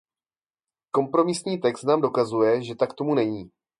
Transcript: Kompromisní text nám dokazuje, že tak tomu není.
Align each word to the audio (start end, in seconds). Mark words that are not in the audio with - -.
Kompromisní 0.91 1.57
text 1.57 1.83
nám 1.83 2.01
dokazuje, 2.01 2.63
že 2.63 2.75
tak 2.75 2.93
tomu 2.93 3.15
není. 3.15 3.51